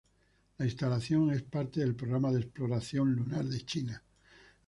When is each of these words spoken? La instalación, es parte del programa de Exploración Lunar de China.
La 0.57 0.65
instalación, 0.65 1.29
es 1.29 1.43
parte 1.43 1.81
del 1.81 1.93
programa 1.93 2.31
de 2.31 2.39
Exploración 2.39 3.13
Lunar 3.13 3.45
de 3.45 3.63
China. 3.63 4.01